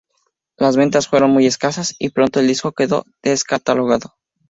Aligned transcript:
Las 0.57 0.77
ventas 0.77 1.07
fueron 1.07 1.29
muy 1.29 1.45
escasas 1.45 1.93
y 1.99 2.09
pronto 2.09 2.39
el 2.39 2.47
disco 2.47 2.71
quedó 2.71 3.03
descatalogado. 3.21 4.15